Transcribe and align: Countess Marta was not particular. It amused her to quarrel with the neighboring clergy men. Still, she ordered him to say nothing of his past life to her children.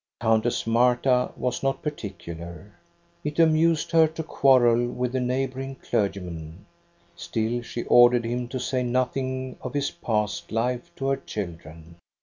Countess 0.19 0.65
Marta 0.65 1.31
was 1.37 1.61
not 1.61 1.83
particular. 1.83 2.73
It 3.23 3.37
amused 3.37 3.91
her 3.91 4.07
to 4.07 4.23
quarrel 4.23 4.87
with 4.87 5.11
the 5.11 5.19
neighboring 5.19 5.75
clergy 5.75 6.21
men. 6.21 6.65
Still, 7.15 7.61
she 7.61 7.83
ordered 7.83 8.25
him 8.25 8.47
to 8.47 8.57
say 8.59 8.81
nothing 8.81 9.57
of 9.61 9.75
his 9.75 9.91
past 9.91 10.51
life 10.51 10.91
to 10.95 11.05
her 11.09 11.17
children. 11.17 11.97